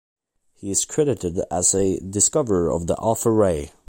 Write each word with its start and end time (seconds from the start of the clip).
He 0.55 0.71
is 0.71 0.83
credited 0.83 1.39
as 1.51 1.75
a 1.75 1.99
discoverer 1.99 2.71
of 2.71 2.87
the 2.87 2.95
alpha 2.99 3.29
ray. 3.29 3.71